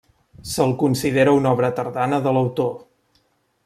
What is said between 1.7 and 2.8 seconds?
tardana de l'autor.